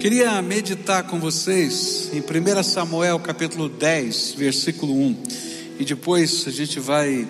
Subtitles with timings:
[0.00, 5.16] Queria meditar com vocês em 1 Samuel capítulo 10, versículo 1.
[5.78, 7.28] E depois a gente vai,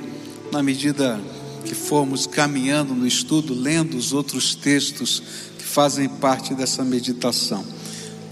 [0.53, 1.21] na medida
[1.65, 5.21] que formos caminhando no estudo, lendo os outros textos
[5.59, 7.67] que fazem parte dessa meditação.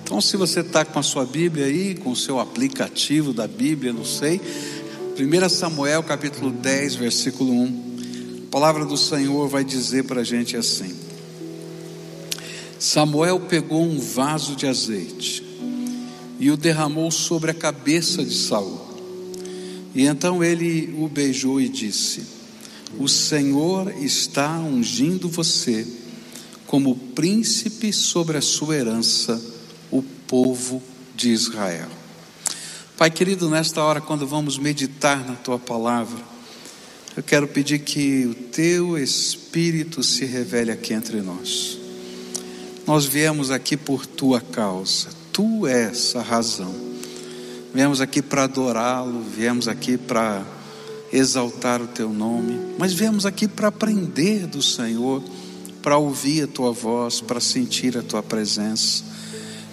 [0.05, 3.93] Então, se você está com a sua Bíblia aí, com o seu aplicativo da Bíblia,
[3.93, 4.41] não sei,
[5.19, 8.45] 1 Samuel capítulo 10, versículo 1.
[8.47, 11.08] A palavra do Senhor vai dizer para a gente assim:
[12.79, 15.43] Samuel pegou um vaso de azeite
[16.39, 18.87] e o derramou sobre a cabeça de Saul.
[19.95, 22.23] E então ele o beijou e disse:
[22.99, 25.87] O Senhor está ungindo você
[26.67, 29.43] como príncipe sobre a sua herança,
[29.91, 30.83] o povo
[31.17, 31.89] de Israel.
[32.97, 36.23] Pai querido, nesta hora, quando vamos meditar na tua palavra,
[37.17, 41.88] eu quero pedir que o teu Espírito se revele aqui entre nós.
[42.89, 46.75] Nós viemos aqui por tua causa, tu és a razão.
[47.75, 50.43] Viemos aqui para adorá-lo, viemos aqui para
[51.13, 55.23] exaltar o teu nome, mas viemos aqui para aprender do Senhor,
[55.83, 59.05] para ouvir a tua voz, para sentir a tua presença.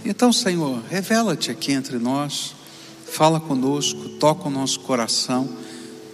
[0.04, 2.54] Então, Senhor, revela-te aqui entre nós,
[3.08, 5.48] fala conosco, toca o nosso coração.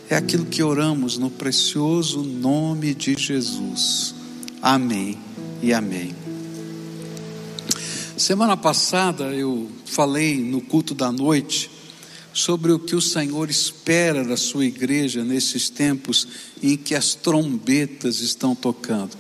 [0.07, 4.13] É aquilo que oramos no precioso nome de Jesus.
[4.61, 5.17] Amém
[5.63, 6.20] e amém.
[8.21, 11.71] Semana passada eu falei no culto da noite
[12.31, 16.27] sobre o que o Senhor espera da sua igreja nesses tempos
[16.61, 19.17] em que as trombetas estão tocando.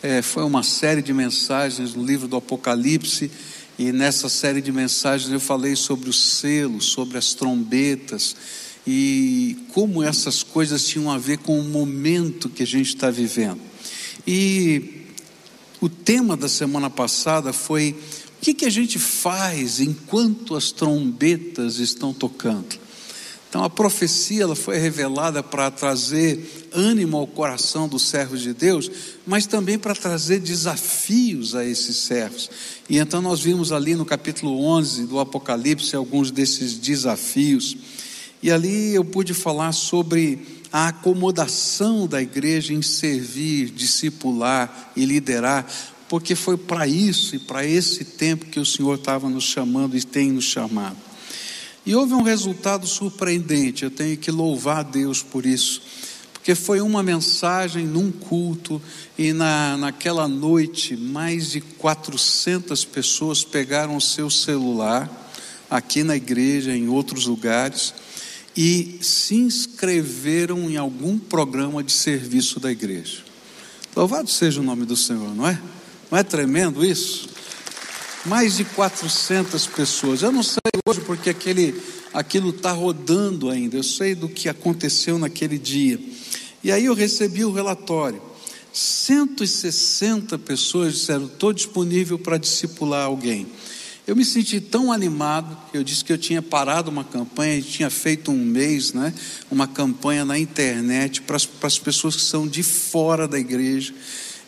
[0.00, 3.32] É, foi uma série de mensagens no livro do Apocalipse,
[3.76, 8.36] e nessa série de mensagens eu falei sobre o selo, sobre as trombetas
[8.86, 13.60] e como essas coisas tinham a ver com o momento que a gente está vivendo.
[14.24, 15.02] E
[15.80, 17.94] o tema da semana passada foi
[18.46, 22.78] que, que a gente faz enquanto as trombetas estão tocando?
[23.48, 28.88] Então a profecia ela foi revelada para trazer ânimo ao coração dos servos de Deus,
[29.26, 32.48] mas também para trazer desafios a esses servos.
[32.88, 37.76] E então nós vimos ali no capítulo 11 do Apocalipse alguns desses desafios.
[38.40, 40.38] E ali eu pude falar sobre
[40.72, 45.66] a acomodação da igreja em servir, discipular e liderar
[46.08, 50.02] porque foi para isso e para esse tempo que o Senhor estava nos chamando e
[50.02, 50.96] tem nos chamado.
[51.84, 55.80] E houve um resultado surpreendente, eu tenho que louvar a Deus por isso,
[56.32, 58.82] porque foi uma mensagem num culto,
[59.16, 65.10] e na, naquela noite, mais de 400 pessoas pegaram o seu celular,
[65.70, 67.94] aqui na igreja, em outros lugares,
[68.56, 73.22] e se inscreveram em algum programa de serviço da igreja.
[73.94, 75.60] Louvado seja o nome do Senhor, não é?
[76.10, 77.28] Não é tremendo isso?
[78.24, 80.22] Mais de 400 pessoas.
[80.22, 81.80] Eu não sei hoje porque aquele,
[82.12, 83.76] aquilo está rodando ainda.
[83.76, 85.98] Eu sei do que aconteceu naquele dia.
[86.62, 88.22] E aí eu recebi o relatório.
[88.72, 93.46] 160 pessoas disseram: estou disponível para discipular alguém.
[94.06, 97.90] Eu me senti tão animado que eu disse que eu tinha parado uma campanha, tinha
[97.90, 99.12] feito um mês, né,
[99.50, 103.92] uma campanha na internet para as pessoas que são de fora da igreja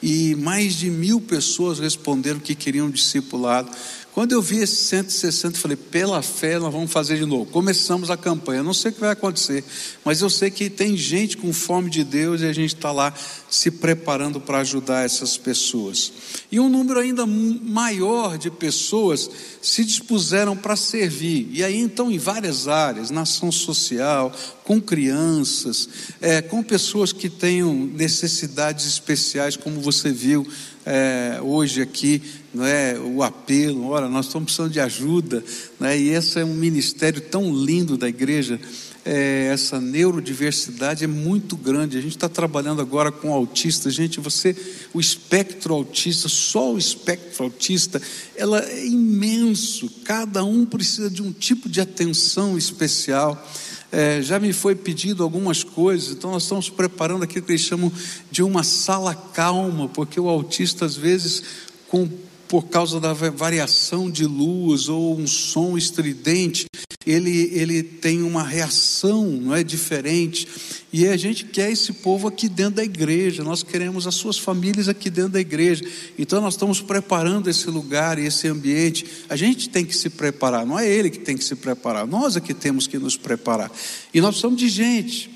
[0.03, 3.71] e mais de mil pessoas responderam que queriam discipulado.
[4.19, 7.47] Quando eu vi esses 160, eu falei, pela fé nós vamos fazer de novo.
[7.53, 8.65] Começamos a campanha.
[8.65, 9.63] Não sei o que vai acontecer,
[10.05, 13.15] mas eu sei que tem gente com fome de Deus e a gente está lá
[13.49, 16.13] se preparando para ajudar essas pessoas.
[16.51, 19.31] E um número ainda maior de pessoas
[19.63, 21.49] se dispuseram para servir.
[21.53, 24.33] E aí então em várias áreas, na ação social,
[24.65, 25.89] com crianças,
[26.21, 30.45] é, com pessoas que tenham necessidades especiais, como você viu
[30.91, 32.23] é, hoje aqui,
[32.55, 35.45] não é, o apelo, ora, nós estamos precisando de ajuda,
[35.79, 38.59] né, e esse é um ministério tão lindo da igreja,
[39.05, 44.57] é, essa neurodiversidade é muito grande, a gente está trabalhando agora com autistas, gente, você,
[44.95, 48.01] o espectro autista, só o espectro autista,
[48.35, 53.47] ela é imenso, cada um precisa de um tipo de atenção especial,
[53.91, 57.91] é, já me foi pedido algumas coisas, então nós estamos preparando aquilo que eles chamam
[58.31, 61.43] de uma sala calma, porque o autista, às vezes,
[61.89, 62.09] com,
[62.47, 66.67] por causa da variação de luz ou um som estridente,
[67.11, 70.47] ele, ele tem uma reação, não é diferente.
[70.93, 74.91] E a gente quer esse povo aqui dentro da igreja, nós queremos as suas famílias
[74.91, 75.83] aqui dentro da igreja.
[76.19, 79.07] Então nós estamos preparando esse lugar e esse ambiente.
[79.27, 82.37] A gente tem que se preparar, não é ele que tem que se preparar, nós
[82.37, 83.73] é que temos que nos preparar.
[84.13, 85.31] E nós precisamos de gente.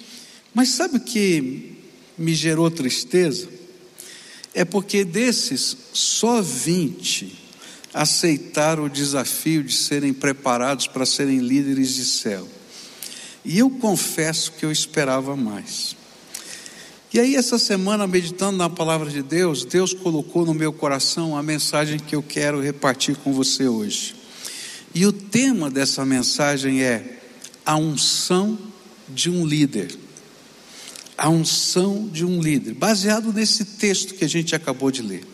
[0.53, 1.73] Mas sabe o que
[2.19, 3.49] me gerou tristeza?
[4.53, 7.42] É porque desses, só 20
[7.93, 12.49] aceitaram o desafio de serem preparados para serem líderes de céu.
[13.45, 15.97] E eu confesso que eu esperava mais.
[17.13, 21.43] E aí, essa semana, meditando na palavra de Deus, Deus colocou no meu coração a
[21.43, 24.15] mensagem que eu quero repartir com você hoje.
[24.95, 27.19] E o tema dessa mensagem é
[27.67, 28.59] a unção
[29.09, 29.95] de um líder.
[31.19, 35.32] A unção de um líder, baseado nesse texto que a gente acabou de ler.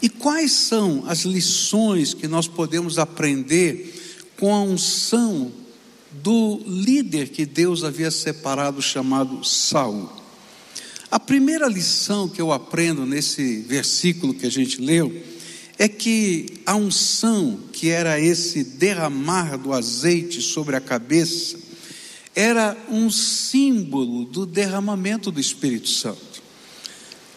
[0.00, 5.52] E quais são as lições que nós podemos aprender com a unção
[6.22, 10.08] do líder que Deus havia separado, chamado Saul?
[11.10, 15.10] A primeira lição que eu aprendo nesse versículo que a gente leu
[15.78, 21.58] é que a unção, que era esse derramar do azeite sobre a cabeça,
[22.34, 26.27] era um símbolo do derramamento do Espírito Santo.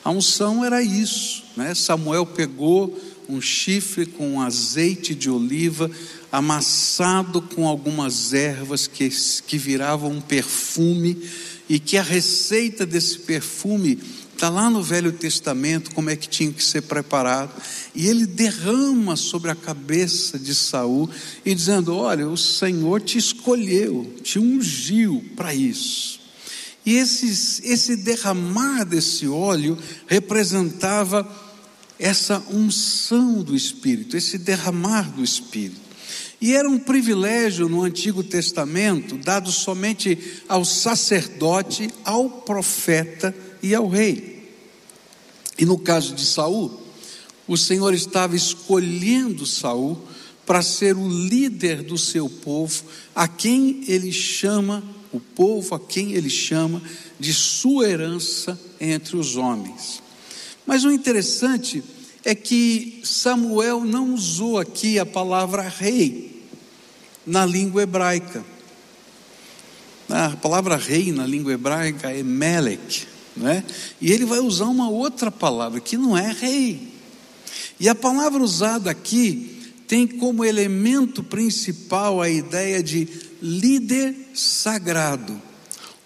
[0.04, 1.76] A unção era isso, né?
[1.76, 3.00] Samuel pegou
[3.30, 5.90] um chifre com azeite de oliva,
[6.32, 9.10] amassado com algumas ervas que,
[9.46, 11.18] que viravam um perfume
[11.70, 14.00] e que a receita desse perfume
[14.34, 17.52] está lá no Velho Testamento, como é que tinha que ser preparado,
[17.94, 21.08] e ele derrama sobre a cabeça de Saul
[21.46, 26.21] e dizendo: Olha, o Senhor te escolheu, te ungiu para isso.
[26.86, 31.30] E esse, esse derramar desse óleo representava
[32.00, 35.92] essa unção do Espírito, esse derramar do Espírito.
[36.42, 43.88] E era um privilégio no Antigo Testamento dado somente ao sacerdote, ao profeta e ao
[43.88, 44.52] rei.
[45.60, 46.82] E no caso de Saul,
[47.48, 50.02] o Senhor estava escolhendo Saul
[50.44, 52.84] para ser o líder do seu povo,
[53.14, 56.82] a quem ele chama, o povo a quem ele chama
[57.20, 60.02] de sua herança entre os homens.
[60.66, 61.84] Mas o interessante
[62.24, 66.44] é que Samuel não usou aqui a palavra rei
[67.26, 68.44] na língua hebraica.
[70.10, 73.64] A palavra rei na língua hebraica é Melech, né?
[74.00, 76.90] e ele vai usar uma outra palavra que não é rei.
[77.80, 83.08] E a palavra usada aqui tem como elemento principal a ideia de
[83.42, 85.42] líder sagrado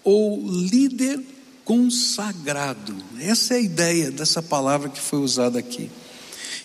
[0.02, 1.20] ou líder
[1.64, 2.96] consagrado.
[3.18, 5.90] Essa é a ideia dessa palavra que foi usada aqui.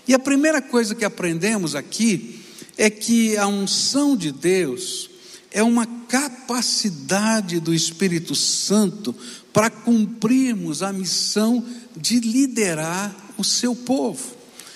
[0.08, 2.40] E a primeira coisa que aprendemos aqui
[2.78, 5.10] é que a unção de Deus
[5.52, 9.16] é uma capacidade do Espírito Santo
[9.52, 11.66] para cumprirmos a missão
[11.96, 14.36] de liderar o seu povo.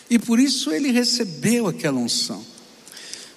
[0.10, 2.55] E por isso ele recebeu aquela unção.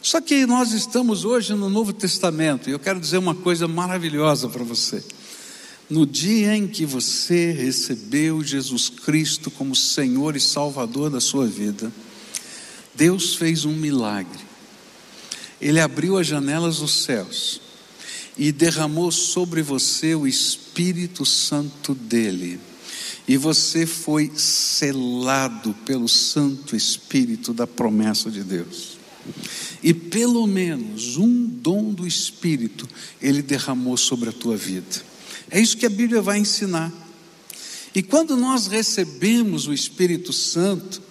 [0.09, 4.49] Só que nós estamos hoje no Novo Testamento, e eu quero dizer uma coisa maravilhosa
[4.49, 5.05] para você.
[5.91, 11.93] No dia em que você recebeu Jesus Cristo como Senhor e Salvador da sua vida,
[12.95, 14.41] Deus fez um milagre.
[15.61, 17.61] Ele abriu as janelas dos céus
[18.39, 22.59] e derramou sobre você o Espírito Santo dele.
[23.29, 28.97] E você foi selado pelo Santo Espírito da promessa de Deus.
[29.83, 32.89] E pelo menos um dom do Espírito
[33.21, 35.03] ele derramou sobre a tua vida.
[35.51, 36.93] É isso que a Bíblia vai ensinar.
[37.95, 41.03] E quando nós recebemos o Espírito Santo,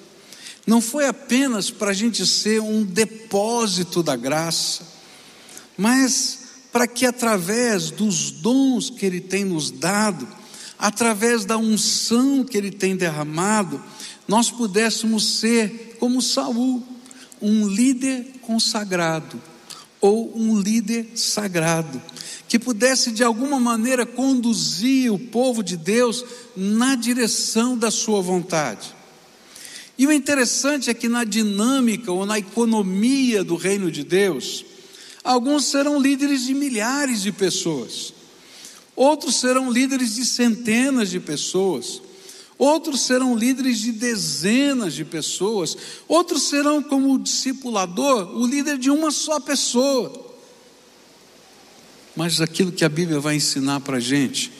[0.66, 4.86] não foi apenas para a gente ser um depósito da graça,
[5.77, 6.39] mas
[6.72, 10.27] para que através dos dons que Ele tem nos dado,
[10.77, 13.82] através da unção que Ele tem derramado,
[14.27, 16.84] nós pudéssemos ser como Saul,
[17.41, 19.41] um líder consagrado
[20.00, 22.01] ou um líder sagrado,
[22.48, 26.24] que pudesse de alguma maneira conduzir o povo de Deus
[26.56, 28.96] na direção da sua vontade.
[29.98, 34.63] E o interessante é que na dinâmica ou na economia do reino de Deus,
[35.24, 38.13] alguns serão líderes de milhares de pessoas,
[38.96, 42.01] outros serão líderes de centenas de pessoas,
[42.58, 48.90] outros serão líderes de dezenas de pessoas, outros serão, como o discipulador, o líder de
[48.90, 50.26] uma só pessoa.
[52.16, 54.52] Mas aquilo que a Bíblia vai ensinar para a gente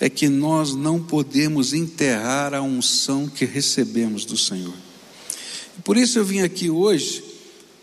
[0.00, 4.74] é que nós não podemos enterrar a unção que recebemos do Senhor.
[5.82, 7.24] Por isso eu vim aqui hoje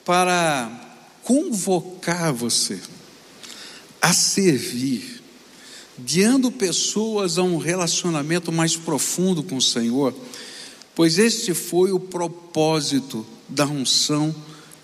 [0.06, 0.70] para
[1.24, 2.80] convocar você
[4.02, 5.15] a servir,
[6.00, 10.14] guiando pessoas a um relacionamento mais profundo com o Senhor,
[10.94, 14.34] pois este foi o propósito da unção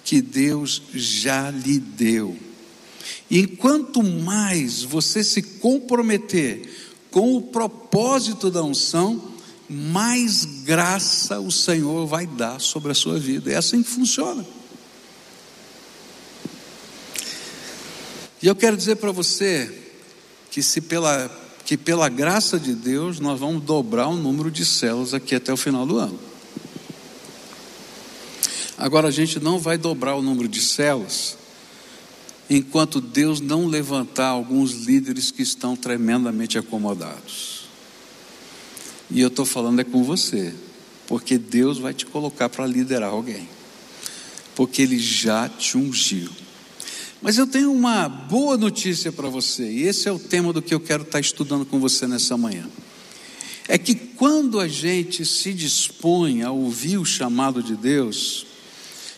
[0.03, 2.38] que Deus já lhe deu.
[3.30, 6.70] E quanto mais você se comprometer
[7.10, 9.32] com o propósito da unção,
[9.70, 13.51] mais graça o Senhor vai dar sobre a sua vida.
[13.51, 14.46] É assim que funciona.
[18.41, 19.81] E eu quero dizer para você
[20.51, 21.31] que se pela
[21.65, 25.58] que pela graça de Deus nós vamos dobrar o número de células aqui até o
[25.58, 26.20] final do ano.
[28.77, 31.38] Agora a gente não vai dobrar o número de células
[32.50, 37.62] enquanto Deus não levantar alguns líderes que estão tremendamente acomodados.
[39.10, 40.53] E eu estou falando é com você,
[41.08, 43.48] porque Deus vai te colocar para liderar alguém,
[44.55, 46.29] porque Ele já te ungiu.
[47.22, 50.74] Mas eu tenho uma boa notícia para você, e esse é o tema do que
[50.74, 52.68] eu quero estar estudando com você nessa manhã.
[53.68, 58.48] É que quando a gente se dispõe a ouvir o chamado de Deus,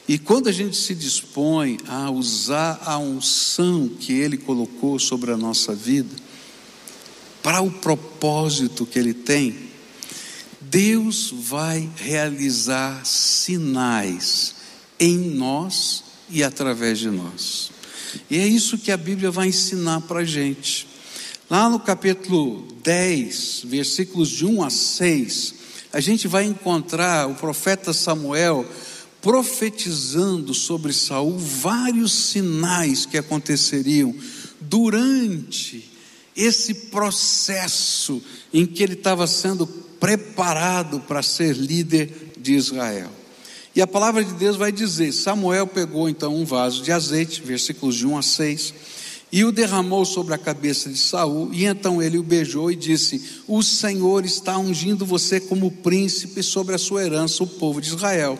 [0.05, 5.37] e quando a gente se dispõe a usar a unção que Ele colocou sobre a
[5.37, 6.13] nossa vida,
[7.41, 9.55] para o propósito que Ele tem,
[10.59, 14.55] Deus vai realizar sinais
[14.99, 17.72] em nós e através de nós.
[18.29, 20.87] E é isso que a Bíblia vai ensinar para a gente.
[21.49, 25.55] Lá no capítulo 10, versículos de 1 a 6,
[25.91, 28.65] a gente vai encontrar o profeta Samuel
[29.21, 34.13] profetizando sobre Saul vários sinais que aconteceriam
[34.59, 35.91] durante
[36.35, 38.21] esse processo
[38.53, 43.22] em que ele estava sendo preparado para ser líder de Israel.
[43.75, 47.95] E a palavra de Deus vai dizer: Samuel pegou então um vaso de azeite, versículos
[47.95, 48.73] de 1 a 6,
[49.31, 53.41] e o derramou sobre a cabeça de Saul, e então ele o beijou e disse:
[53.47, 58.37] O Senhor está ungindo você como príncipe sobre a sua herança, o povo de Israel.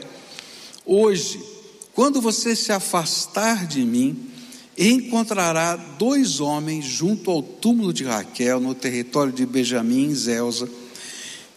[0.85, 1.41] Hoje,
[1.95, 4.29] quando você se afastar de mim,
[4.77, 10.69] encontrará dois homens junto ao túmulo de Raquel, no território de Benjamim e Zelza.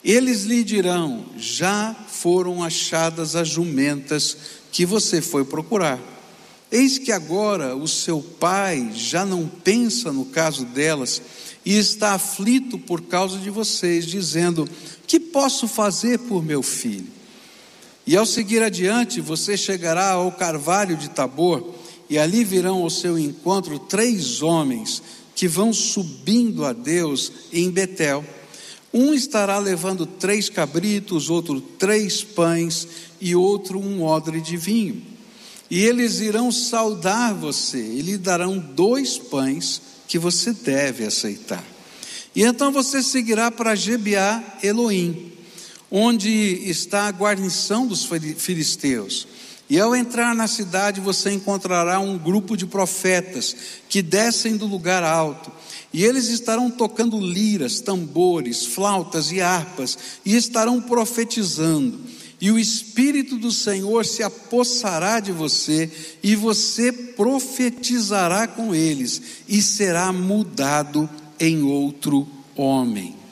[0.04, 4.36] Eles lhe dirão: Já foram achadas as jumentas
[4.70, 6.00] que você foi procurar.
[6.70, 11.22] Eis que agora o seu pai já não pensa no caso delas
[11.64, 14.68] e está aflito por causa de vocês, dizendo:
[15.06, 17.16] Que posso fazer por meu filho?
[18.06, 21.74] E ao seguir adiante, você chegará ao carvalho de Tabor,
[22.08, 25.02] e ali virão ao seu encontro três homens
[25.34, 28.24] que vão subindo a Deus em Betel.
[28.92, 32.88] Um estará levando três cabritos, outro três pães
[33.20, 35.02] e outro um odre de vinho.
[35.70, 41.64] E eles irão saudar você e lhe darão dois pães que você deve aceitar.
[42.34, 45.36] E então você seguirá para Gebiá Elohim
[45.90, 46.30] onde
[46.68, 49.26] está a guarnição dos filisteus.
[49.68, 53.56] E ao entrar na cidade, você encontrará um grupo de profetas
[53.88, 55.50] que descem do lugar alto.
[55.92, 61.98] E eles estarão tocando liras, tambores, flautas e harpas, e estarão profetizando.
[62.40, 65.90] E o Espírito do Senhor se apossará de você,
[66.22, 71.08] e você profetizará com eles, e será mudado
[71.40, 73.25] em outro homem.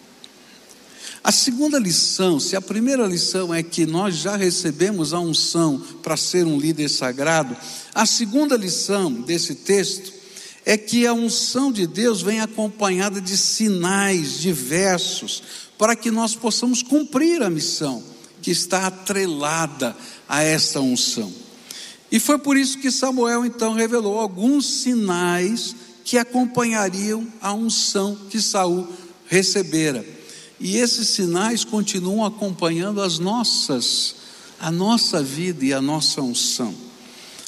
[1.25, 6.19] A segunda lição, se a primeira lição é que nós já recebemos a unção para
[6.19, 7.57] ser um líder sagrado,
[7.95, 10.13] a segunda lição desse texto
[10.67, 15.43] é que a unção de Deus vem acompanhada de sinais diversos
[15.79, 18.03] para que nós possamos cumprir a missão
[18.43, 19.97] que está atrelada
[20.29, 21.33] a essa unção.
[22.13, 28.43] E foi por isso que Samuel então revelou alguns sinais que acompanhariam a unção que
[28.43, 28.87] Saul
[29.27, 30.14] recebera.
[30.65, 34.15] E esses sinais continuam acompanhando as nossas,
[34.59, 36.75] a nossa vida e a nossa unção.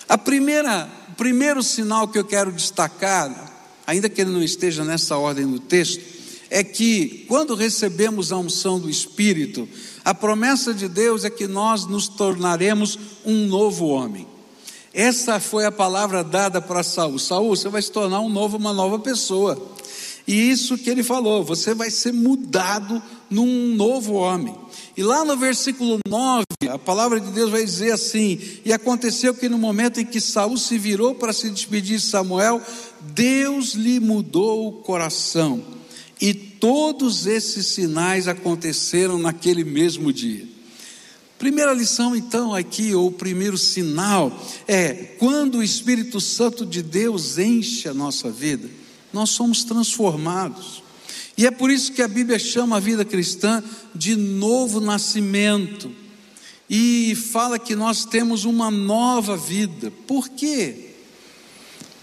[0.07, 5.17] A primeira, o primeiro sinal que eu quero destacar, ainda que ele não esteja nessa
[5.17, 6.05] ordem do texto,
[6.51, 9.67] é que quando recebemos a unção do Espírito,
[10.05, 14.27] a promessa de Deus é que nós nos tornaremos um novo homem.
[14.93, 17.19] Essa foi a palavra dada para Saul.
[17.19, 19.75] Saul, você vai se tornar um novo, uma nova pessoa.
[20.27, 24.55] E isso que ele falou, você vai ser mudado num novo homem.
[24.97, 29.49] E lá no versículo 9, a palavra de Deus vai dizer assim: E aconteceu que
[29.49, 32.61] no momento em que Saul se virou para se despedir de Samuel,
[33.15, 35.63] Deus lhe mudou o coração.
[36.21, 40.49] E todos esses sinais aconteceram naquele mesmo dia.
[41.39, 44.33] Primeira lição, então, aqui, ou primeiro sinal,
[44.67, 48.86] é quando o Espírito Santo de Deus enche a nossa vida
[49.17, 50.83] nós somos transformados.
[51.39, 55.91] E é por isso que a Bíblia chama a vida cristã de novo nascimento.
[56.69, 59.91] E fala que nós temos uma nova vida.
[60.07, 60.91] Por quê?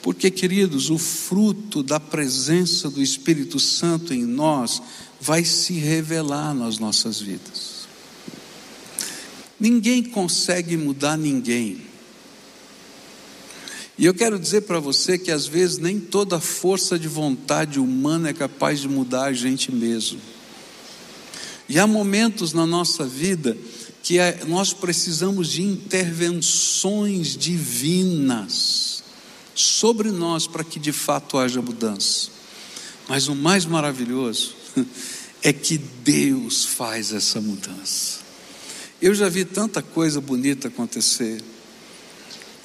[0.01, 4.81] Porque, queridos, o fruto da presença do Espírito Santo em nós
[5.21, 7.87] vai se revelar nas nossas vidas.
[9.59, 11.92] Ninguém consegue mudar ninguém.
[13.97, 18.29] E eu quero dizer para você que às vezes nem toda força de vontade humana
[18.29, 20.19] é capaz de mudar a gente mesmo.
[21.69, 23.55] E há momentos na nossa vida
[24.01, 29.03] que é, nós precisamos de intervenções divinas
[29.55, 32.29] sobre nós para que de fato haja mudança.
[33.07, 34.55] Mas o mais maravilhoso
[35.41, 38.19] é que Deus faz essa mudança.
[39.01, 41.41] Eu já vi tanta coisa bonita acontecer.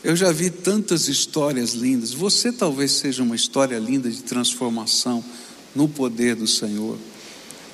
[0.03, 2.13] Eu já vi tantas histórias lindas.
[2.13, 5.25] Você talvez seja uma história linda de transformação
[5.75, 6.97] no poder do Senhor.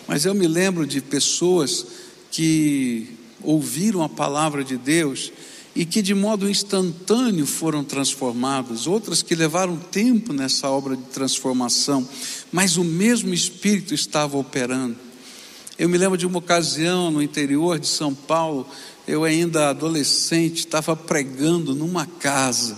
[0.08, 1.86] Mas eu me lembro de pessoas
[2.30, 3.08] que
[3.42, 5.30] ouviram a palavra de Deus
[5.76, 12.08] e que de modo instantâneo foram transformadas, outras que levaram tempo nessa obra de transformação,
[12.50, 14.96] mas o mesmo Espírito estava operando.
[15.76, 18.66] Eu me lembro de uma ocasião no interior de São Paulo,
[19.06, 22.76] eu ainda adolescente, estava pregando numa casa.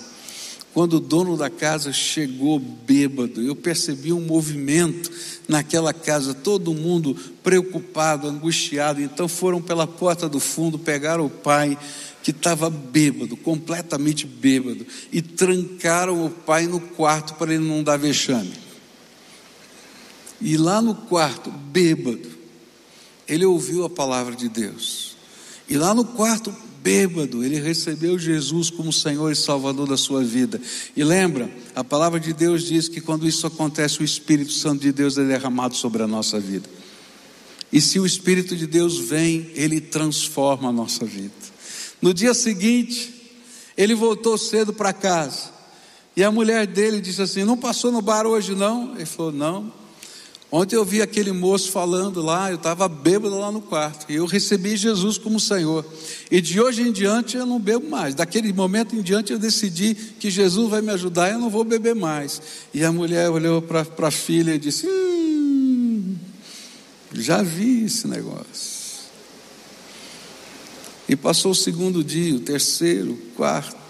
[0.75, 5.11] Quando o dono da casa chegou bêbado, eu percebi um movimento
[5.49, 9.01] naquela casa, todo mundo preocupado, angustiado.
[9.01, 11.79] Então foram pela porta do fundo, pegaram o pai,
[12.23, 17.97] que estava bêbado, completamente bêbado, e trancaram o pai no quarto para ele não dar
[17.97, 18.53] vexame.
[20.41, 22.29] E lá no quarto, bêbado,
[23.29, 25.06] ele ouviu a palavra de Deus.
[25.69, 30.61] E lá no quarto, bêbado, ele recebeu Jesus como Senhor e Salvador da sua vida.
[30.97, 34.93] E lembra, a palavra de Deus diz que quando isso acontece, o Espírito Santo de
[34.93, 36.69] Deus é derramado sobre a nossa vida.
[37.73, 41.35] E se o Espírito de Deus vem, ele transforma a nossa vida.
[42.01, 43.13] No dia seguinte,
[43.77, 45.51] ele voltou cedo para casa.
[46.17, 48.95] E a mulher dele disse assim: Não passou no bar hoje, não?
[48.95, 49.73] Ele falou: Não.
[50.51, 54.27] Ontem eu vi aquele moço falando lá, eu estava bêbado lá no quarto, e eu
[54.27, 55.85] recebi Jesus como Senhor.
[56.31, 58.15] E de hoje em diante eu não bebo mais.
[58.15, 61.97] Daquele momento em diante eu decidi que Jesus vai me ajudar, eu não vou beber
[61.97, 62.41] mais.
[62.73, 66.15] E a mulher olhou para a filha e disse: Hum,
[67.13, 68.77] já vi esse negócio.
[71.09, 73.86] E passou o segundo dia, o terceiro, o quarto.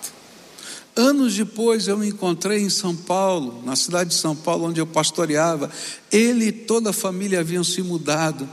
[0.97, 4.87] Anos depois eu me encontrei em São Paulo, na cidade de São Paulo, onde eu
[4.87, 5.71] pastoreava.
[6.11, 8.49] Ele e toda a família haviam se mudado.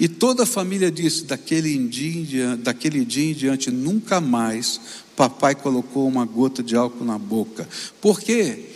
[0.00, 4.80] E toda a família disse: daquele dia, daquele dia em diante, nunca mais
[5.14, 7.68] papai colocou uma gota de álcool na boca.
[8.00, 8.70] Por quê?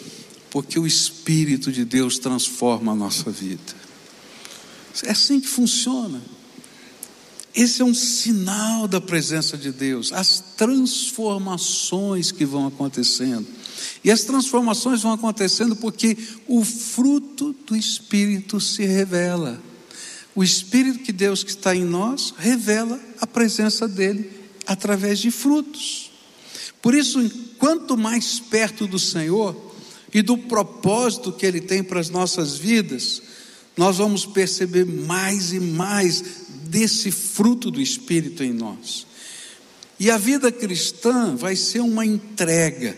[0.51, 3.75] Porque o Espírito de Deus transforma a nossa vida.
[5.05, 6.21] É assim que funciona.
[7.57, 13.47] Esse é um sinal da presença de Deus, as transformações que vão acontecendo.
[14.05, 19.59] E as transformações vão acontecendo porque o fruto do Espírito se revela.
[20.35, 24.31] O Espírito que Deus que está em nós revela a presença dele
[24.67, 26.11] através de frutos.
[26.83, 27.19] Por isso,
[27.57, 29.75] quanto mais perto do Senhor
[30.13, 33.23] e do propósito que ele tem para as nossas vidas,
[33.77, 36.46] nós vamos perceber mais e mais
[36.77, 39.07] desse fruto do Espírito em nós.
[39.99, 42.95] E a vida cristã vai ser uma entrega,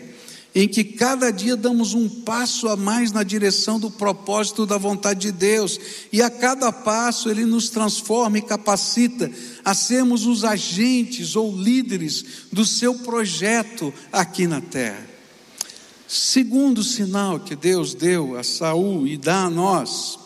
[0.53, 5.21] em que cada dia damos um passo a mais na direção do propósito da vontade
[5.21, 5.79] de Deus,
[6.11, 9.31] e a cada passo Ele nos transforma e capacita
[9.63, 15.07] a sermos os agentes ou líderes do seu projeto aqui na terra.
[16.05, 20.18] Segundo sinal que Deus deu a Saul e dá a nós,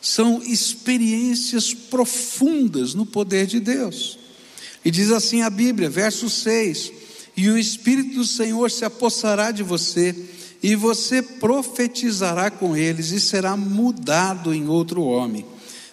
[0.00, 4.18] são experiências profundas no poder de Deus.
[4.84, 6.92] E diz assim a Bíblia, verso 6:
[7.36, 10.14] E o Espírito do Senhor se apossará de você,
[10.62, 15.44] e você profetizará com eles, e será mudado em outro homem.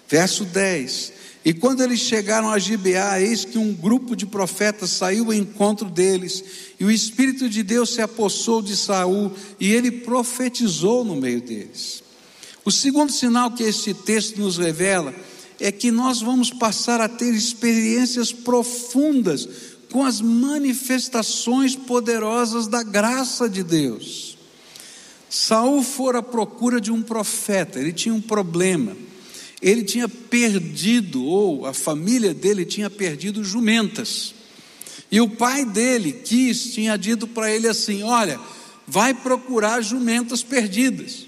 [0.07, 1.11] Verso 10:
[1.43, 5.89] E quando eles chegaram a Gibeá, eis que um grupo de profetas saiu ao encontro
[5.89, 6.43] deles,
[6.79, 12.04] e o Espírito de Deus se apossou de Saul, e ele profetizou no meio deles.
[12.65, 15.13] O segundo sinal que este texto nos revela
[15.59, 19.47] é que nós vamos passar a ter experiências profundas
[19.91, 24.35] com as manifestações poderosas da graça de Deus.
[25.29, 28.97] Saul fora à procura de um profeta, ele tinha um problema.
[29.61, 34.33] Ele tinha perdido, ou a família dele tinha perdido jumentas.
[35.11, 38.39] E o pai dele quis, tinha dito para ele assim: Olha,
[38.87, 41.25] vai procurar jumentas perdidas.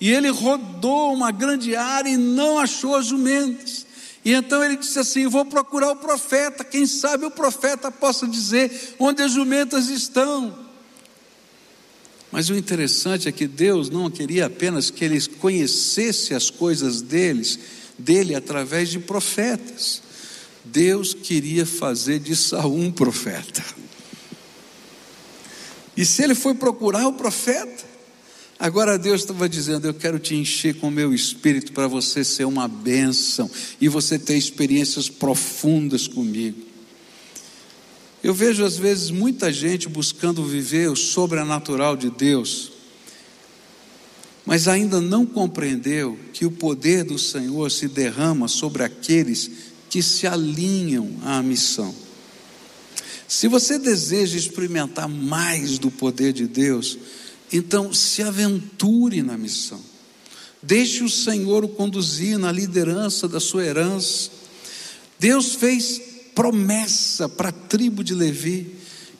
[0.00, 3.86] E ele rodou uma grande área e não achou as jumentas.
[4.24, 8.94] E então ele disse assim: Vou procurar o profeta, quem sabe o profeta possa dizer
[8.98, 10.66] onde as jumentas estão.
[12.30, 17.58] Mas o interessante é que Deus não queria apenas que eles conhecessem as coisas deles,
[17.98, 20.02] dele através de profetas.
[20.62, 23.64] Deus queria fazer de Saul um profeta.
[25.96, 27.87] E se ele foi procurar o profeta,
[28.58, 32.44] agora Deus estava dizendo: Eu quero te encher com o meu espírito para você ser
[32.44, 36.68] uma bênção e você ter experiências profundas comigo.
[38.22, 42.72] Eu vejo às vezes muita gente buscando viver o sobrenatural de Deus,
[44.44, 49.50] mas ainda não compreendeu que o poder do Senhor se derrama sobre aqueles
[49.88, 51.94] que se alinham à missão.
[53.28, 56.98] Se você deseja experimentar mais do poder de Deus,
[57.52, 59.80] então se aventure na missão.
[60.62, 64.30] Deixe o Senhor o conduzir na liderança da sua herança.
[65.18, 66.00] Deus fez
[66.34, 68.74] promessa para a tribo de Levi,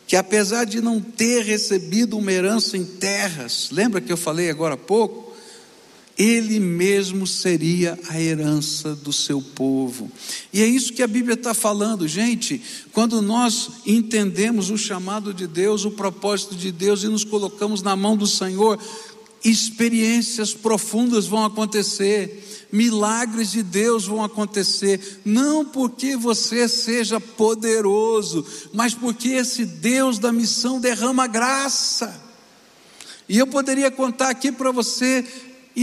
[0.07, 4.75] que apesar de não ter recebido uma herança em terras, lembra que eu falei agora
[4.75, 5.28] há pouco?
[6.19, 10.11] Ele mesmo seria a herança do seu povo.
[10.53, 12.61] E é isso que a Bíblia está falando, gente.
[12.93, 17.95] Quando nós entendemos o chamado de Deus, o propósito de Deus e nos colocamos na
[17.95, 18.79] mão do Senhor,
[19.45, 28.95] experiências profundas vão acontecer milagres de Deus vão acontecer, não porque você seja poderoso, mas
[28.95, 32.29] porque esse Deus da missão derrama graça.
[33.29, 35.25] E eu poderia contar aqui para você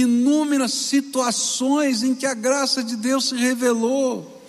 [0.01, 4.43] inúmeras situações em que a graça de Deus se revelou.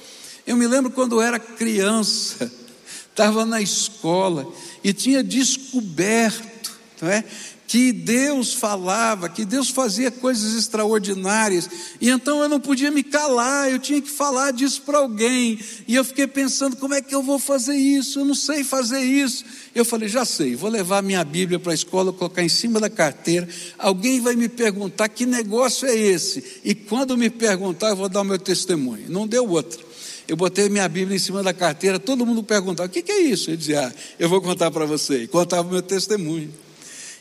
[0.46, 2.50] Eu me lembro quando era criança,
[3.10, 4.50] estava na escola
[4.82, 7.24] e tinha descoberto, não é?
[7.66, 11.68] Que Deus falava, que Deus fazia coisas extraordinárias,
[12.00, 15.94] e então eu não podia me calar, eu tinha que falar disso para alguém, e
[15.94, 18.20] eu fiquei pensando: como é que eu vou fazer isso?
[18.20, 19.44] Eu não sei fazer isso.
[19.74, 22.88] Eu falei: já sei, vou levar minha Bíblia para a escola, colocar em cima da
[22.88, 23.48] carteira,
[23.78, 28.20] alguém vai me perguntar que negócio é esse, e quando me perguntar, eu vou dar
[28.20, 29.06] o meu testemunho.
[29.08, 29.84] Não deu outra.
[30.28, 33.20] Eu botei minha Bíblia em cima da carteira, todo mundo perguntava: o que, que é
[33.22, 33.50] isso?
[33.50, 36.65] Eu dizia: ah, eu vou contar para você, e contava o meu testemunho.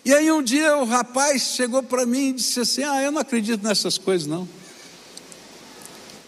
[0.06, 3.20] E aí um dia o rapaz chegou para mim e disse assim: Ah, eu não
[3.20, 4.48] acredito nessas coisas, não.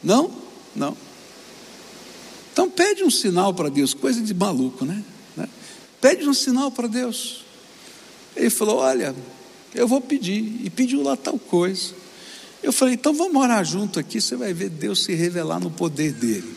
[0.03, 0.31] Não?
[0.75, 0.97] Não.
[2.51, 5.03] Então pede um sinal para Deus, coisa de maluco, né?
[5.35, 5.47] né?
[6.01, 7.45] Pede um sinal para Deus.
[8.35, 9.15] Ele falou: Olha,
[9.75, 10.59] eu vou pedir.
[10.63, 11.93] E pediu lá tal coisa.
[12.63, 16.13] Eu falei: Então vamos morar junto aqui, você vai ver Deus se revelar no poder
[16.13, 16.51] dele.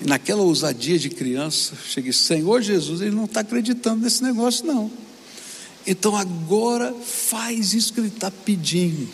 [0.00, 4.90] E naquela ousadia de criança, cheguei: Senhor Jesus, ele não está acreditando nesse negócio, não.
[5.86, 9.08] Então agora faz isso que ele está pedindo.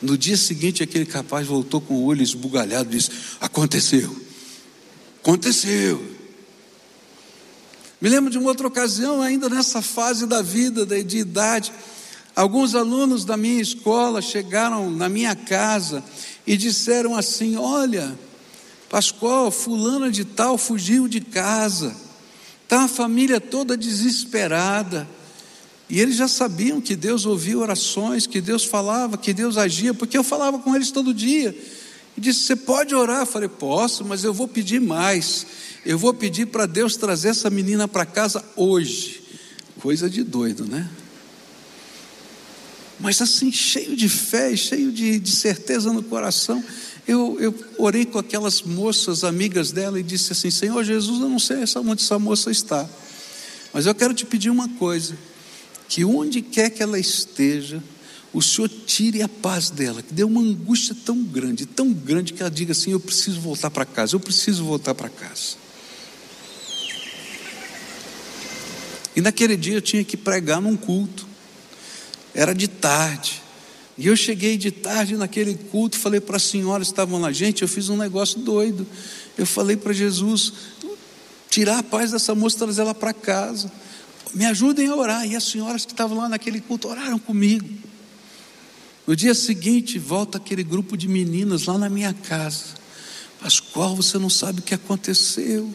[0.00, 4.16] No dia seguinte, aquele capaz voltou com o olho esbugalhado e disse: Aconteceu,
[5.20, 6.14] aconteceu.
[8.00, 11.72] Me lembro de uma outra ocasião, ainda nessa fase da vida, de idade,
[12.36, 16.04] alguns alunos da minha escola chegaram na minha casa
[16.46, 18.16] e disseram assim: Olha,
[18.94, 21.96] Pascoal, fulana de tal fugiu de casa,
[22.62, 25.08] está a família toda desesperada.
[25.88, 30.16] E eles já sabiam que Deus ouvia orações, que Deus falava, que Deus agia, porque
[30.16, 31.54] eu falava com eles todo dia.
[32.16, 33.20] E disse: Você pode orar?
[33.20, 35.46] Eu falei: Posso, mas eu vou pedir mais.
[35.84, 39.22] Eu vou pedir para Deus trazer essa menina para casa hoje.
[39.80, 40.88] Coisa de doido, né?
[42.98, 46.64] Mas assim, cheio de fé, cheio de, de certeza no coração,
[47.06, 51.38] eu, eu orei com aquelas moças amigas dela e disse assim: Senhor Jesus, eu não
[51.38, 52.88] sei onde essa moça está,
[53.74, 55.14] mas eu quero te pedir uma coisa
[55.88, 57.82] que onde quer que ela esteja,
[58.32, 62.42] o Senhor tire a paz dela, que dê uma angústia tão grande, tão grande, que
[62.42, 65.56] ela diga assim: Eu preciso voltar para casa, eu preciso voltar para casa.
[69.14, 71.26] E naquele dia eu tinha que pregar num culto,
[72.34, 73.40] era de tarde,
[73.96, 77.62] e eu cheguei de tarde naquele culto, falei para as senhoras que estavam lá, gente,
[77.62, 78.84] eu fiz um negócio doido.
[79.38, 80.52] Eu falei para Jesus,
[81.48, 83.70] tirar a paz dessa moça, trazer ela para casa
[84.32, 85.26] me ajudem a orar.
[85.26, 87.68] E as senhoras que estavam lá naquele culto oraram comigo.
[89.06, 92.74] No dia seguinte, volta aquele grupo de meninas lá na minha casa.
[93.40, 95.72] Pascoal, você não sabe o que aconteceu.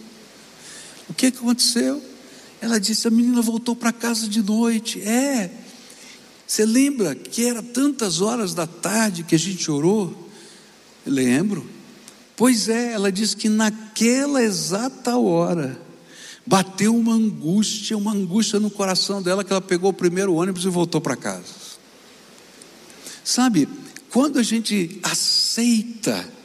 [1.08, 2.02] O que aconteceu?
[2.60, 5.02] Ela disse: a menina voltou para casa de noite.
[5.02, 5.52] É.
[6.48, 10.30] Você lembra que era tantas horas da tarde que a gente orou?
[11.06, 11.68] lembro.
[12.36, 15.80] Pois é, ela disse que naquela exata hora
[16.46, 20.70] bateu uma angústia, uma angústia no coração dela que ela pegou o primeiro ônibus e
[20.70, 21.54] voltou para casa.
[23.24, 23.68] Sabe,
[24.10, 26.39] quando a gente aceita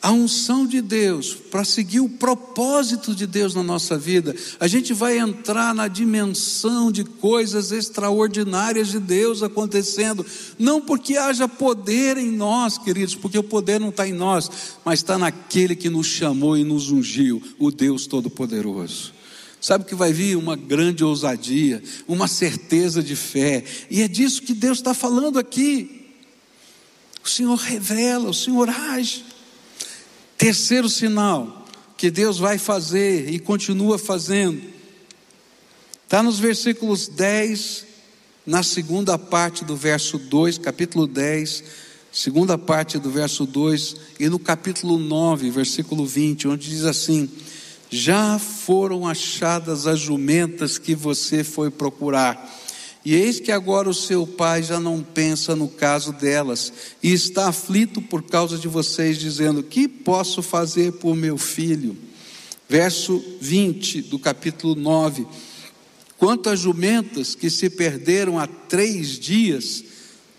[0.00, 4.94] a unção de Deus, para seguir o propósito de Deus na nossa vida, a gente
[4.94, 10.24] vai entrar na dimensão de coisas extraordinárias de Deus acontecendo,
[10.58, 14.50] não porque haja poder em nós, queridos, porque o poder não está em nós,
[14.84, 19.12] mas está naquele que nos chamou e nos ungiu, o Deus Todo-Poderoso.
[19.60, 24.54] Sabe que vai vir uma grande ousadia, uma certeza de fé, e é disso que
[24.54, 26.06] Deus está falando aqui.
[27.24, 29.24] O Senhor revela, o Senhor age.
[30.38, 34.62] Terceiro sinal que Deus vai fazer e continua fazendo,
[36.04, 37.84] está nos versículos 10,
[38.46, 41.64] na segunda parte do verso 2, capítulo 10,
[42.12, 47.28] segunda parte do verso 2, e no capítulo 9, versículo 20, onde diz assim:
[47.90, 52.48] Já foram achadas as jumentas que você foi procurar
[53.04, 57.48] e eis que agora o seu pai já não pensa no caso delas, e está
[57.48, 61.96] aflito por causa de vocês, dizendo: Que posso fazer por meu filho?
[62.68, 65.26] Verso 20 do capítulo 9:
[66.18, 69.84] Quanto às jumentas que se perderam há três dias,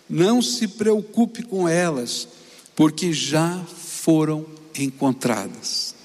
[0.09, 2.27] não se preocupe com elas,
[2.75, 4.45] porque já foram
[4.77, 5.95] encontradas.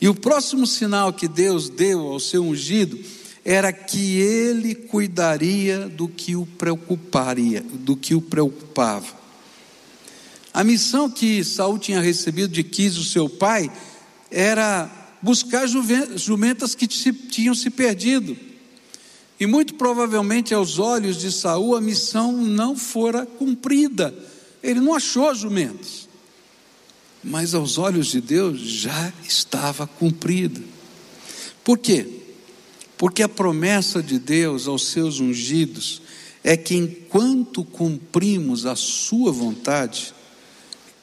[0.00, 2.98] E o próximo sinal que Deus deu ao seu ungido
[3.50, 9.06] era que ele cuidaria do que o preocuparia, do que o preocupava.
[10.52, 13.72] A missão que Saul tinha recebido de Quis, o seu pai,
[14.30, 18.36] era buscar jumentas que tinham se perdido.
[19.40, 24.14] E muito provavelmente aos olhos de Saul a missão não fora cumprida.
[24.62, 26.06] Ele não achou jumentas.
[27.24, 30.60] Mas aos olhos de Deus já estava cumprida.
[31.64, 32.17] Por quê?
[32.98, 36.02] Porque a promessa de Deus aos seus ungidos
[36.42, 40.12] é que enquanto cumprimos a Sua vontade,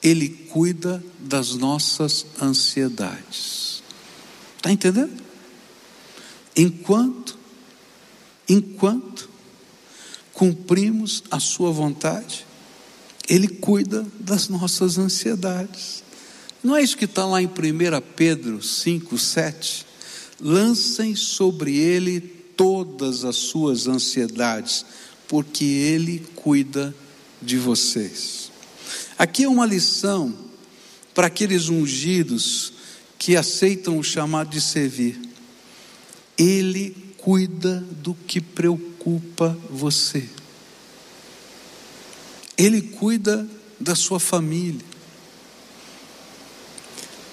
[0.04, 3.82] Ele cuida das nossas ansiedades.
[4.58, 5.24] Está entendendo?
[6.54, 7.38] Enquanto,
[8.48, 9.30] enquanto
[10.34, 12.46] cumprimos a Sua vontade,
[13.28, 16.04] Ele cuida das nossas ansiedades.
[16.62, 17.52] Não é isso que está lá em 1
[18.16, 19.85] Pedro 5, 7?
[20.40, 24.86] Lancem sobre ele todas as suas ansiedades,
[25.28, 26.94] porque ele cuida
[27.42, 28.52] de vocês.
[29.18, 30.34] Aqui é uma lição
[31.14, 32.74] para aqueles ungidos
[33.18, 35.20] que aceitam o chamado de servir.
[36.38, 40.30] Ele cuida do que preocupa você.
[42.58, 43.48] Ele cuida
[43.80, 44.95] da sua família.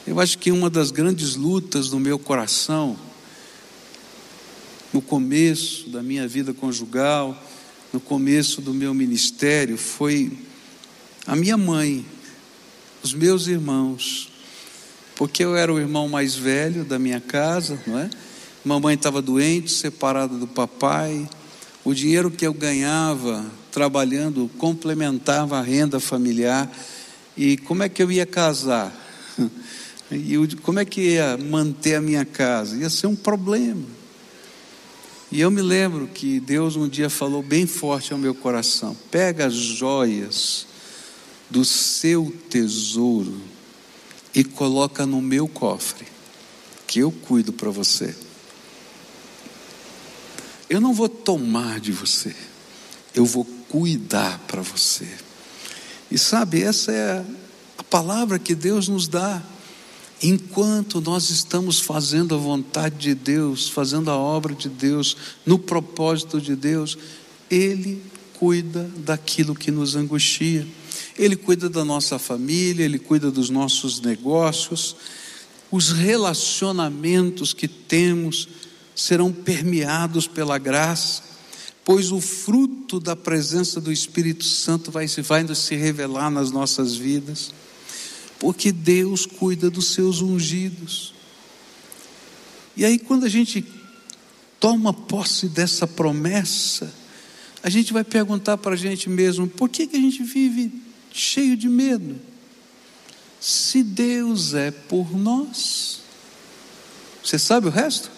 [0.04, 2.98] Eu acho que uma das grandes lutas do meu coração,
[4.92, 7.40] no começo da minha vida conjugal,
[7.92, 10.36] no começo do meu ministério, foi
[11.24, 12.04] a minha mãe,
[13.00, 14.28] os meus irmãos,
[15.14, 18.10] porque eu era o irmão mais velho da minha casa, não é?
[18.64, 21.28] Mamãe estava doente, separada do papai.
[21.84, 26.68] O dinheiro que eu ganhava trabalhando complementava a renda familiar.
[27.36, 28.92] E como é que eu ia casar?
[30.14, 32.76] E eu, como é que ia manter a minha casa?
[32.76, 33.84] Ia ser um problema.
[35.30, 39.46] E eu me lembro que Deus um dia falou bem forte ao meu coração: pega
[39.46, 40.66] as joias
[41.48, 43.40] do seu tesouro
[44.34, 46.06] e coloca no meu cofre,
[46.86, 48.14] que eu cuido para você.
[50.68, 52.34] Eu não vou tomar de você,
[53.14, 55.08] eu vou cuidar para você.
[56.10, 57.24] E sabe, essa é
[57.78, 59.42] a palavra que Deus nos dá.
[60.22, 66.40] Enquanto nós estamos fazendo a vontade de Deus, fazendo a obra de Deus, no propósito
[66.40, 66.96] de Deus,
[67.50, 68.00] Ele
[68.34, 70.64] cuida daquilo que nos angustia.
[71.18, 74.94] Ele cuida da nossa família, Ele cuida dos nossos negócios.
[75.72, 78.48] Os relacionamentos que temos
[78.94, 81.22] serão permeados pela graça,
[81.84, 86.94] pois o fruto da presença do Espírito Santo vai se, vai se revelar nas nossas
[86.94, 87.52] vidas
[88.42, 91.14] porque Deus cuida dos seus ungidos.
[92.76, 93.64] E aí, quando a gente
[94.58, 96.92] toma posse dessa promessa,
[97.62, 100.72] a gente vai perguntar para a gente mesmo: por que, que a gente vive
[101.12, 102.20] cheio de medo?
[103.40, 106.00] Se Deus é por nós,
[107.22, 108.10] você sabe o resto?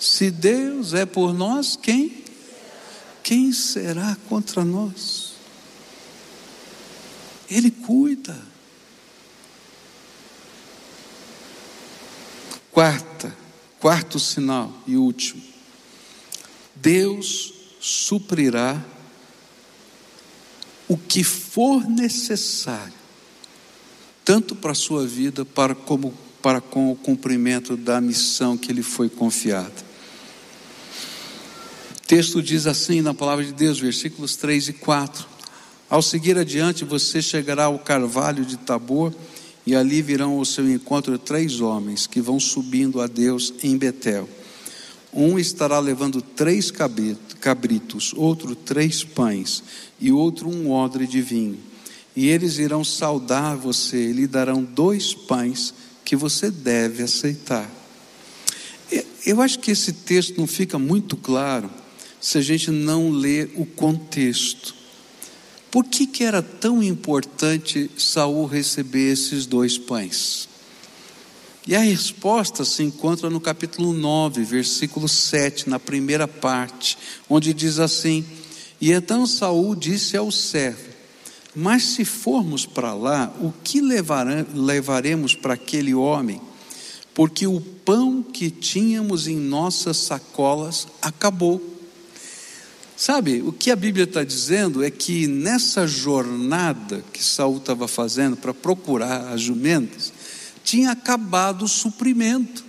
[0.00, 2.24] Se Deus é por nós, quem?
[3.22, 5.34] Quem será contra nós?
[7.50, 8.45] Ele cuida.
[12.76, 13.34] Quarta,
[13.80, 15.42] quarto sinal e último.
[16.74, 18.84] Deus suprirá
[20.86, 22.92] o que for necessário,
[24.22, 26.12] tanto para a sua vida para como
[26.42, 29.72] para com o cumprimento da missão que lhe foi confiada.
[31.96, 35.26] O texto diz assim na palavra de Deus, versículos 3 e 4:
[35.88, 39.14] Ao seguir adiante, você chegará ao carvalho de Tabor
[39.66, 44.28] e ali virão ao seu encontro três homens que vão subindo a Deus em Betel.
[45.12, 49.62] Um estará levando três cabritos, outro três pães,
[50.00, 51.58] e outro um odre de vinho.
[52.14, 55.74] E eles irão saudar você e lhe darão dois pães
[56.04, 57.70] que você deve aceitar.
[59.26, 61.68] Eu acho que esse texto não fica muito claro
[62.20, 64.72] se a gente não lê o contexto.
[65.76, 70.48] Por que, que era tão importante Saul receber esses dois pães?
[71.66, 76.96] E a resposta se encontra no capítulo 9, versículo 7, na primeira parte,
[77.28, 78.24] onde diz assim:
[78.80, 80.88] E então Saul disse ao servo:
[81.54, 86.40] Mas se formos para lá, o que levaremos para aquele homem?
[87.12, 91.75] Porque o pão que tínhamos em nossas sacolas acabou.
[92.96, 98.38] Sabe, o que a Bíblia está dizendo é que nessa jornada que Saul estava fazendo
[98.38, 100.10] para procurar as jumentas,
[100.64, 102.64] tinha acabado o suprimento.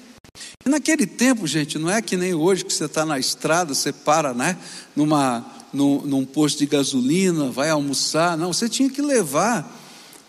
[0.65, 3.93] E naquele tempo, gente, não é que nem hoje que você está na estrada, você
[3.93, 4.57] para né,
[4.93, 8.37] numa, num, num posto de gasolina, vai almoçar.
[8.37, 9.65] Não, você tinha que levar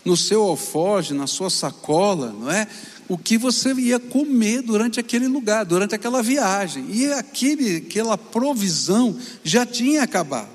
[0.05, 2.67] no seu alfoge, na sua sacola, não é?
[3.09, 6.85] O que você ia comer durante aquele lugar, durante aquela viagem.
[6.89, 10.47] E aquele, aquela provisão já tinha acabado.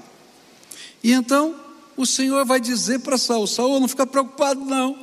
[1.03, 1.61] E então
[1.97, 4.97] o Senhor vai dizer para Saul: Saul, não fica preocupado, não,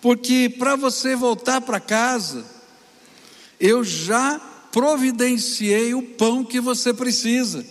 [0.00, 2.44] porque para você voltar para casa,
[3.60, 4.40] eu já
[4.72, 7.64] providenciei o pão que você precisa.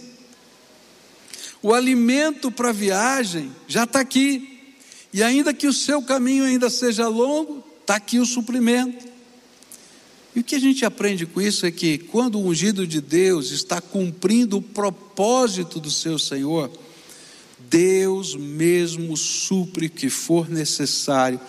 [1.62, 4.56] O alimento para a viagem já está aqui.
[5.12, 9.08] E ainda que o seu caminho ainda seja longo, Está aqui o suprimento.
[10.36, 13.50] E o que a gente aprende com isso é que quando o ungido de Deus
[13.50, 16.72] está cumprindo o propósito do seu Senhor,
[17.68, 21.42] Deus mesmo supre o que for necessário,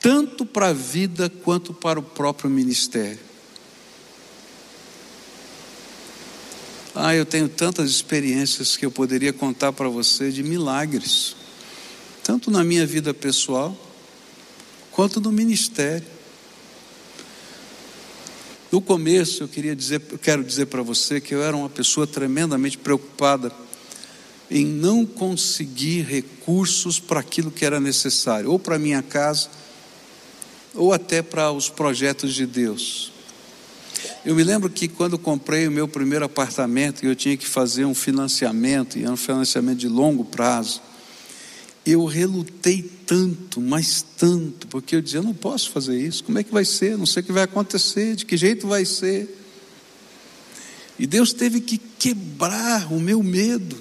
[0.00, 3.20] tanto para a vida quanto para o próprio ministério.
[6.96, 11.36] Ah, eu tenho tantas experiências que eu poderia contar para você de milagres,
[12.24, 13.85] tanto na minha vida pessoal,
[14.96, 16.06] quanto no ministério.
[18.72, 22.06] No começo, eu queria dizer, eu quero dizer para você que eu era uma pessoa
[22.06, 23.52] tremendamente preocupada
[24.50, 29.50] em não conseguir recursos para aquilo que era necessário, ou para minha casa,
[30.74, 33.12] ou até para os projetos de Deus.
[34.24, 37.94] Eu me lembro que quando comprei o meu primeiro apartamento eu tinha que fazer um
[37.94, 40.80] financiamento, e era um financiamento de longo prazo,
[41.86, 46.42] eu relutei tanto, mas tanto, porque eu dizia: eu não posso fazer isso, como é
[46.42, 46.98] que vai ser?
[46.98, 49.44] Não sei o que vai acontecer, de que jeito vai ser.
[50.98, 53.76] E Deus teve que quebrar o meu medo.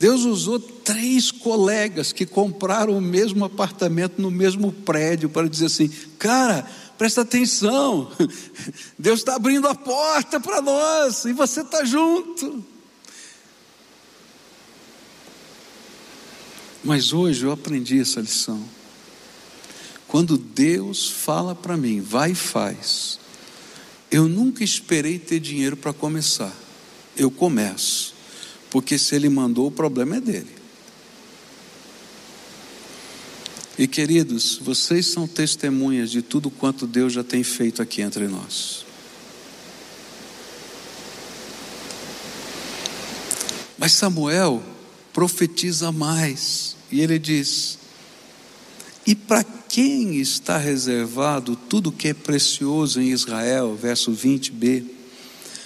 [0.00, 5.88] Deus usou três colegas que compraram o mesmo apartamento no mesmo prédio para dizer assim:
[6.18, 6.66] cara,
[6.96, 8.10] presta atenção,
[8.98, 12.64] Deus está abrindo a porta para nós e você está junto.
[16.82, 18.62] Mas hoje eu aprendi essa lição.
[20.06, 23.18] Quando Deus fala para mim, vai e faz,
[24.10, 26.54] eu nunca esperei ter dinheiro para começar.
[27.16, 28.14] Eu começo,
[28.70, 30.58] porque se Ele mandou, o problema é dele.
[33.78, 38.84] E queridos, vocês são testemunhas de tudo quanto Deus já tem feito aqui entre nós.
[43.78, 44.60] Mas Samuel
[45.18, 46.76] profetiza mais.
[46.92, 47.76] E ele diz:
[49.04, 53.74] E para quem está reservado tudo que é precioso em Israel?
[53.74, 54.84] Verso 20b.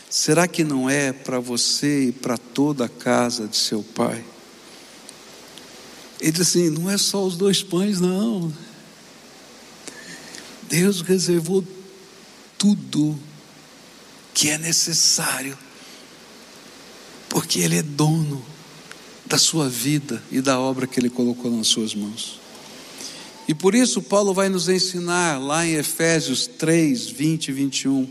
[0.08, 4.24] Será que não é para você e para toda a casa de seu pai?
[6.18, 8.50] Ele diz assim: não é só os dois pães, não.
[10.62, 11.62] Deus reservou
[12.56, 13.18] tudo
[14.32, 15.58] que é necessário,
[17.28, 18.51] porque Ele é dono
[19.26, 22.40] da sua vida e da obra que Ele colocou nas suas mãos.
[23.48, 28.08] E por isso Paulo vai nos ensinar lá em Efésios 3, 20 e 21.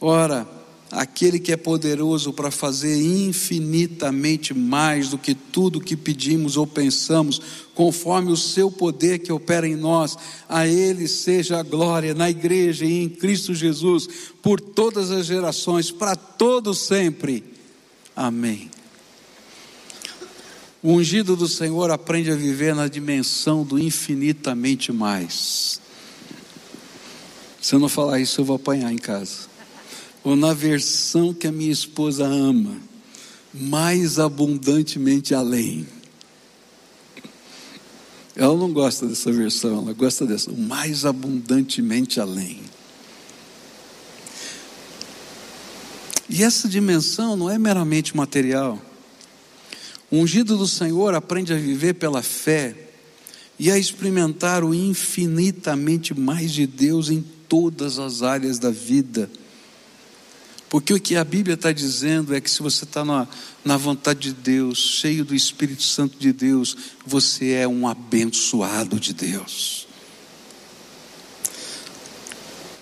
[0.00, 0.46] Ora,
[0.90, 7.40] aquele que é poderoso para fazer infinitamente mais do que tudo que pedimos ou pensamos,
[7.74, 10.16] conforme o seu poder que opera em nós,
[10.48, 14.08] a Ele seja a glória na igreja e em Cristo Jesus,
[14.42, 17.44] por todas as gerações, para todos sempre.
[18.14, 18.70] Amém.
[20.82, 25.80] O ungido do Senhor aprende a viver na dimensão do infinitamente mais.
[27.60, 29.48] Se eu não falar isso, eu vou apanhar em casa.
[30.22, 32.76] Ou na versão que a minha esposa ama,
[33.52, 35.86] mais abundantemente além.
[38.36, 42.60] Ela não gosta dessa versão, ela gosta dessa, mais abundantemente além.
[46.28, 48.80] E essa dimensão não é meramente material.
[50.16, 52.74] O ungido do Senhor aprende a viver pela fé
[53.58, 59.30] e a experimentar o infinitamente mais de Deus em todas as áreas da vida.
[60.70, 63.28] Porque o que a Bíblia está dizendo é que se você está na,
[63.62, 69.12] na vontade de Deus, cheio do Espírito Santo de Deus, você é um abençoado de
[69.12, 69.86] Deus.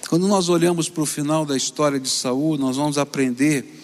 [0.08, 3.83] Quando nós olhamos para o final da história de Saul, nós vamos aprender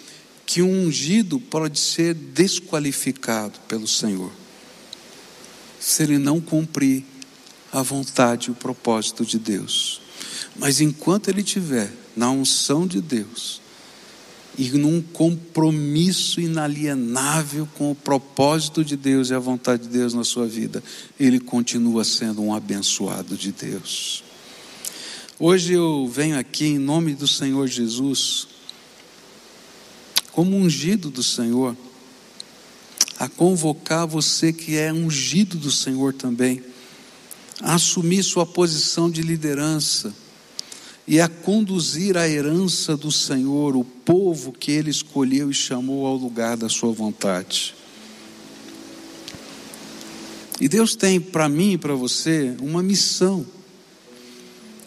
[0.51, 4.29] que um ungido pode ser desqualificado pelo Senhor,
[5.79, 7.05] se ele não cumprir
[7.71, 10.01] a vontade e o propósito de Deus.
[10.57, 13.61] Mas enquanto ele estiver na unção de Deus
[14.57, 20.25] e num compromisso inalienável com o propósito de Deus e a vontade de Deus na
[20.25, 20.83] sua vida,
[21.17, 24.21] ele continua sendo um abençoado de Deus.
[25.39, 28.50] Hoje eu venho aqui em nome do Senhor Jesus,
[30.31, 31.75] como ungido do Senhor,
[33.19, 36.63] a convocar você que é ungido do Senhor também,
[37.61, 40.13] a assumir sua posição de liderança
[41.07, 46.15] e a conduzir a herança do Senhor, o povo que ele escolheu e chamou ao
[46.15, 47.75] lugar da sua vontade.
[50.59, 53.45] E Deus tem para mim e para você uma missão.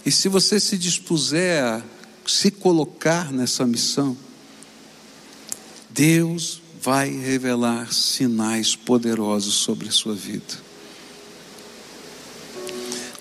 [0.07, 1.83] E se você se dispuser a
[2.27, 4.17] se colocar nessa missão,
[5.95, 10.65] Deus vai revelar sinais poderosos sobre a sua vida.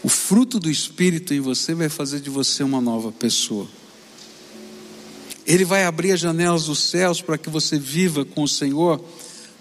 [0.02, 3.68] O fruto do Espírito em você vai fazer de você uma nova pessoa.
[5.46, 9.00] Ele vai abrir as janelas dos céus para que você viva com o Senhor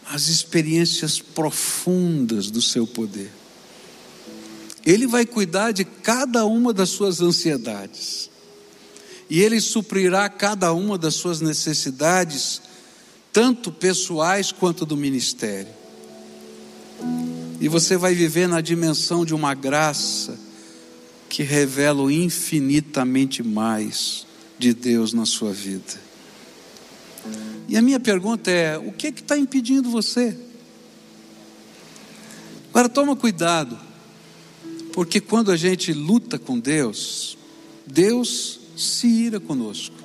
[0.07, 3.31] as experiências profundas do seu poder.
[4.87, 8.31] Ele vai cuidar de cada uma das suas ansiedades.
[9.29, 12.72] E Ele suprirá cada uma das suas necessidades,
[13.33, 15.73] tanto pessoais quanto do ministério.
[17.61, 20.39] E você vai viver na dimensão de uma graça
[21.29, 24.27] que revela infinitamente mais
[24.59, 26.01] de Deus na sua vida.
[27.69, 30.37] E a minha pergunta é: o que está impedindo você?
[32.71, 33.79] Agora toma cuidado
[34.93, 37.37] porque quando a gente luta com Deus,
[37.87, 40.02] Deus se ira conosco.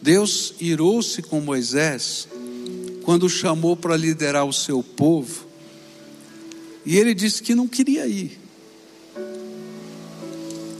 [0.00, 2.28] Deus irou-se com Moisés
[3.02, 5.46] quando chamou para liderar o seu povo.
[6.84, 8.38] E ele disse que não queria ir.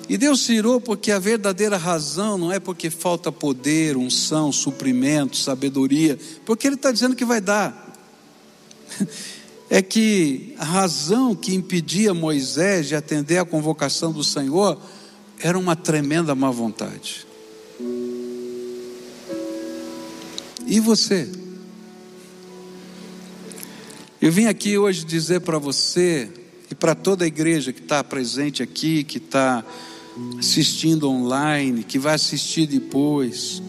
[0.09, 5.37] E Deus se irou porque a verdadeira razão não é porque falta poder, unção, suprimento,
[5.37, 7.95] sabedoria, porque Ele está dizendo que vai dar.
[9.69, 14.81] é que a razão que impedia Moisés de atender à convocação do Senhor
[15.41, 17.28] era uma tremenda má vontade.
[20.69, 21.27] E você?
[24.21, 26.29] Eu vim aqui hoje dizer para você
[26.71, 29.65] e para toda a igreja que está presente aqui, que está
[30.39, 33.63] assistindo online, que vai assistir depois,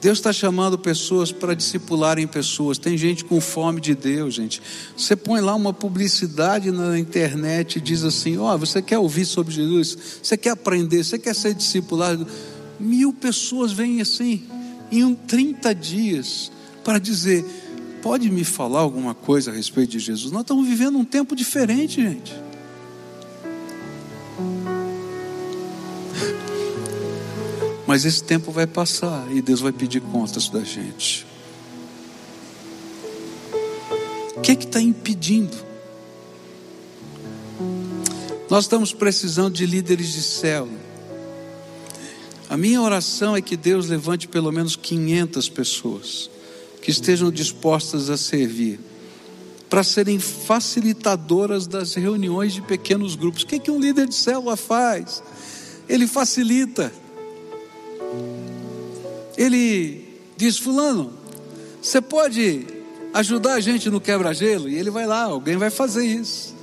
[0.00, 2.78] Deus está chamando pessoas para discipularem pessoas.
[2.78, 4.62] Tem gente com fome de Deus, gente.
[4.96, 9.26] Você põe lá uma publicidade na internet e diz assim: Ó, oh, você quer ouvir
[9.26, 9.96] sobre Jesus?
[10.22, 11.04] Você quer aprender?
[11.04, 12.26] Você quer ser discipulado?
[12.80, 14.42] Mil pessoas vêm assim,
[14.90, 17.44] em um 30 dias, para dizer:
[18.02, 20.30] Pode me falar alguma coisa a respeito de Jesus?
[20.30, 22.34] Nós estamos vivendo um tempo diferente, gente.
[27.86, 31.26] Mas esse tempo vai passar e Deus vai pedir contas da gente.
[34.36, 35.56] O que é está impedindo?
[38.50, 40.68] Nós estamos precisando de líderes de céu.
[42.54, 46.30] A minha oração é que Deus levante pelo menos 500 pessoas
[46.80, 48.78] que estejam dispostas a servir,
[49.68, 53.42] para serem facilitadoras das reuniões de pequenos grupos.
[53.42, 55.20] O que, é que um líder de célula faz?
[55.88, 56.92] Ele facilita.
[59.36, 61.12] Ele diz: Fulano,
[61.82, 62.68] você pode
[63.14, 64.68] ajudar a gente no quebra-gelo?
[64.68, 66.54] E ele vai lá, alguém vai fazer isso.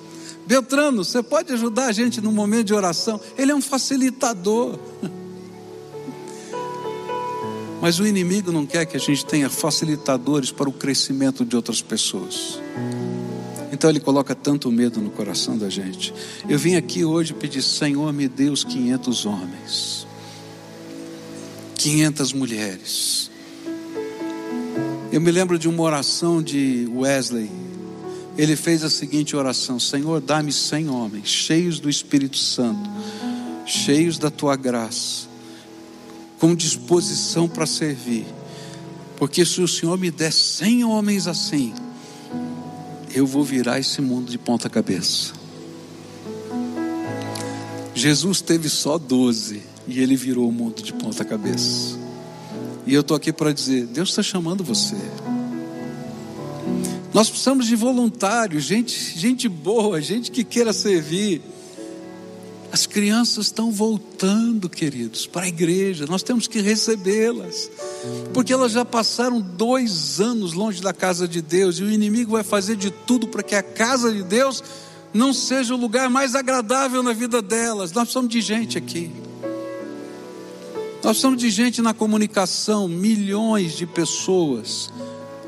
[0.47, 3.19] Beltrano, você pode ajudar a gente no momento de oração?
[3.37, 4.79] Ele é um facilitador.
[7.81, 11.81] Mas o inimigo não quer que a gente tenha facilitadores para o crescimento de outras
[11.81, 12.59] pessoas.
[13.71, 16.13] Então ele coloca tanto medo no coração da gente.
[16.47, 20.11] Eu vim aqui hoje pedir, Senhor, me dê os 500 homens
[21.81, 23.31] 500 mulheres.
[25.11, 27.49] Eu me lembro de uma oração de Wesley.
[28.37, 32.87] Ele fez a seguinte oração: Senhor, dá-me 100 homens, cheios do Espírito Santo,
[33.65, 35.27] cheios da tua graça,
[36.41, 38.25] com disposição para servir.
[39.15, 41.71] Porque se o Senhor me der cem homens assim,
[43.13, 45.33] eu vou virar esse mundo de ponta cabeça.
[47.93, 51.99] Jesus teve só doze e ele virou o mundo de ponta cabeça.
[52.87, 54.95] E eu estou aqui para dizer: Deus está chamando você.
[57.13, 61.43] Nós precisamos de voluntários, gente, gente boa, gente que queira servir.
[62.71, 66.05] As crianças estão voltando, queridos, para a igreja.
[66.07, 67.69] Nós temos que recebê-las,
[68.33, 72.43] porque elas já passaram dois anos longe da casa de Deus e o inimigo vai
[72.43, 74.63] fazer de tudo para que a casa de Deus
[75.13, 77.91] não seja o lugar mais agradável na vida delas.
[77.91, 79.11] Nós precisamos de gente aqui.
[81.03, 82.87] Nós precisamos de gente na comunicação.
[82.87, 84.89] Milhões de pessoas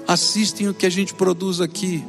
[0.06, 2.04] assistem o que a gente produz aqui.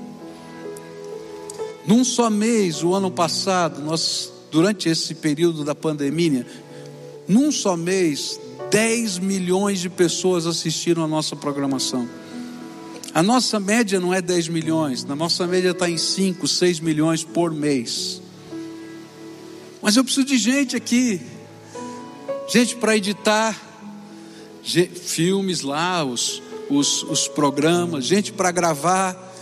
[1.86, 6.46] Num só mês, o ano passado, nós durante esse período da pandemia,
[7.26, 8.38] num só mês,
[8.70, 12.08] 10 milhões de pessoas assistiram a nossa programação.
[13.12, 17.24] A nossa média não é 10 milhões, a nossa média está em 5, 6 milhões
[17.24, 18.22] por mês.
[19.82, 21.20] Mas eu preciso de gente aqui,
[22.48, 23.60] gente para editar
[24.62, 26.40] filmes lá, os,
[26.70, 29.34] os, os programas, gente para gravar,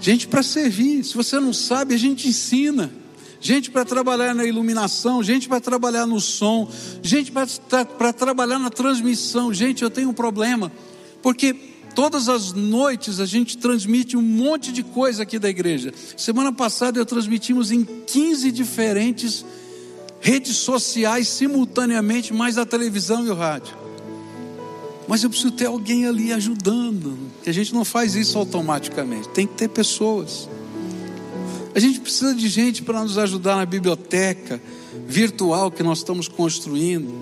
[0.00, 1.04] gente para servir.
[1.04, 3.04] Se você não sabe, a gente ensina
[3.40, 6.68] gente para trabalhar na iluminação, gente para trabalhar no som,
[7.02, 9.52] gente para trabalhar na transmissão.
[9.52, 10.72] Gente, eu tenho um problema,
[11.22, 11.54] porque
[11.94, 15.92] todas as noites a gente transmite um monte de coisa aqui da igreja.
[16.16, 19.44] Semana passada eu transmitimos em 15 diferentes
[20.20, 23.76] redes sociais simultaneamente, mais a televisão e o rádio.
[25.08, 29.46] Mas eu preciso ter alguém ali ajudando, que a gente não faz isso automaticamente, tem
[29.46, 30.48] que ter pessoas.
[31.76, 34.58] A gente precisa de gente para nos ajudar na biblioteca
[35.06, 37.12] virtual que nós estamos construindo,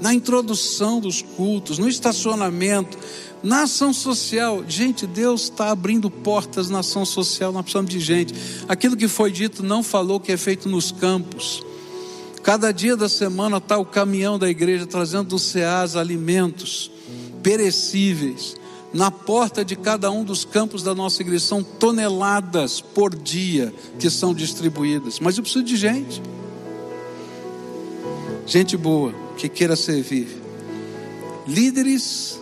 [0.00, 2.96] na introdução dos cultos, no estacionamento,
[3.42, 4.64] na ação social.
[4.66, 8.34] Gente, Deus está abrindo portas na ação social, nós precisamos de gente.
[8.66, 11.62] Aquilo que foi dito não falou que é feito nos campos.
[12.42, 16.90] Cada dia da semana está o caminhão da igreja trazendo do SEAS alimentos
[17.42, 18.56] perecíveis
[18.92, 21.44] na porta de cada um dos campos da nossa igreja.
[21.44, 25.20] São toneladas por dia que são distribuídas.
[25.20, 26.22] Mas eu preciso de gente.
[28.46, 30.28] Gente boa, que queira servir.
[31.46, 32.38] Líderes,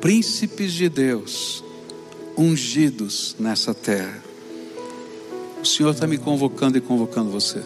[0.00, 1.62] príncipes de Deus,
[2.36, 4.22] ungidos nessa terra.
[5.62, 7.62] O Senhor está me convocando e convocando você.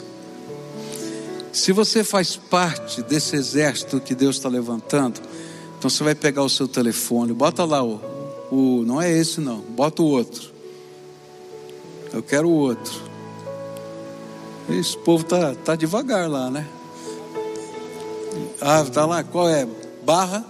[1.53, 5.21] Se você faz parte desse exército que Deus está levantando,
[5.85, 8.01] então você vai pegar o seu telefone, bota lá o,
[8.51, 10.51] o não é esse não, bota o outro.
[12.11, 13.03] Eu quero o outro.
[14.71, 16.67] Esse povo tá, tá devagar lá, né?
[18.63, 19.69] Ah, tá lá, qual é?
[20.07, 20.43] Barra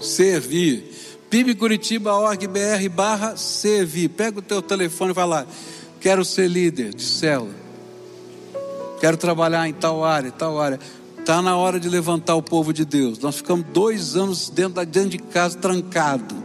[0.00, 1.18] servir.
[1.28, 4.08] pibcuritiba.org.br barra servir.
[4.08, 5.46] Pega o teu telefone e vai lá.
[6.00, 7.54] Quero ser líder de célula.
[9.02, 10.80] Quero trabalhar em tal área, tal área.
[11.26, 13.18] Está na hora de levantar o povo de Deus.
[13.18, 16.36] Nós ficamos dois anos dentro, dentro de casa trancado.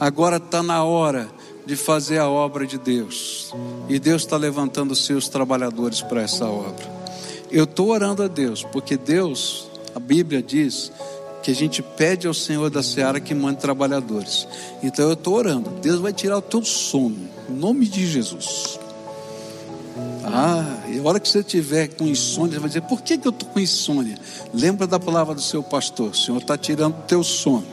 [0.00, 1.28] Agora está na hora
[1.64, 3.54] de fazer a obra de Deus.
[3.88, 6.84] E Deus está levantando os seus trabalhadores para essa obra.
[7.48, 10.90] Eu estou orando a Deus, porque Deus, a Bíblia diz
[11.40, 14.48] que a gente pede ao Senhor da Seara que mande trabalhadores.
[14.82, 15.70] Então eu estou orando.
[15.80, 18.80] Deus vai tirar o teu sono, em nome de Jesus.
[20.34, 23.26] Ah, e a hora que você tiver com insônia, você vai dizer: por que, que
[23.26, 24.18] eu estou com insônia?
[24.52, 27.66] Lembra da palavra do seu pastor: o Senhor está tirando o teu sono.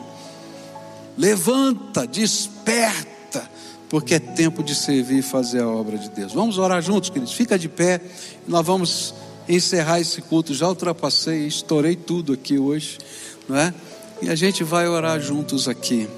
[1.16, 3.48] Levanta, desperta,
[3.88, 6.32] porque é tempo de servir e fazer a obra de Deus.
[6.32, 7.32] Vamos orar juntos, queridos.
[7.32, 8.00] Fica de pé,
[8.46, 9.14] nós vamos
[9.48, 10.52] encerrar esse culto.
[10.54, 12.98] Já ultrapassei, estourei tudo aqui hoje,
[13.48, 13.72] não é?
[14.20, 16.08] E a gente vai orar juntos aqui.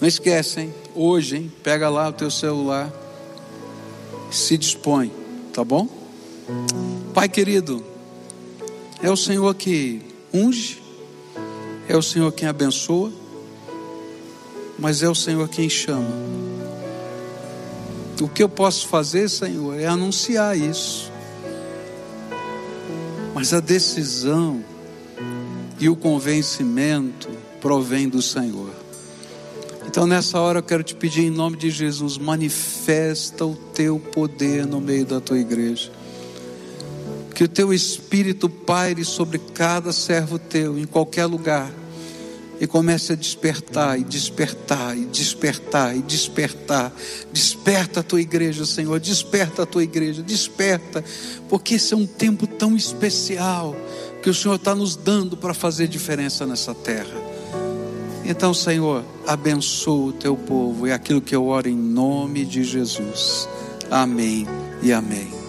[0.00, 0.74] Não esquece, hein?
[0.94, 1.52] Hoje, hein?
[1.62, 3.01] Pega lá o teu celular
[4.32, 5.12] se dispõe,
[5.52, 5.88] tá bom?
[7.12, 7.84] Pai querido,
[9.02, 10.00] é o Senhor que
[10.32, 10.82] unge,
[11.88, 13.12] é o Senhor quem abençoa,
[14.78, 16.10] mas é o Senhor quem chama.
[18.20, 21.10] O que eu posso fazer, Senhor, é anunciar isso.
[23.34, 24.64] Mas a decisão
[25.80, 27.28] e o convencimento
[27.60, 28.81] provém do Senhor.
[29.92, 34.66] Então nessa hora eu quero te pedir em nome de Jesus, manifesta o teu poder
[34.66, 35.92] no meio da tua igreja.
[37.34, 41.70] Que o teu espírito paire sobre cada servo teu, em qualquer lugar,
[42.58, 46.90] e comece a despertar, e despertar, e despertar, e despertar.
[47.30, 51.04] Desperta a tua igreja, Senhor, desperta a tua igreja, desperta,
[51.50, 53.76] porque esse é um tempo tão especial
[54.22, 57.31] que o Senhor está nos dando para fazer diferença nessa terra.
[58.24, 63.48] Então, Senhor, abençoa o teu povo, é aquilo que eu oro em nome de Jesus.
[63.90, 64.46] Amém
[64.82, 65.41] e amém.